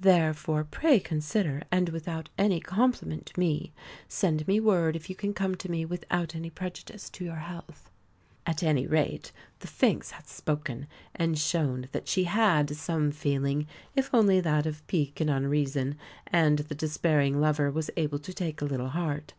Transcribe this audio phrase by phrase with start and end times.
[0.00, 3.74] Therefore, pray consider; and, without any compliment to me,
[4.08, 7.90] send me word if you can come to me without any prejudice to your health."
[8.46, 14.08] At any rate, the Sphinx had spoken and shown that she had some feeling, if
[14.14, 15.96] only that of pique and unreason;
[16.28, 19.34] and the despairing lover was able to take a little heart.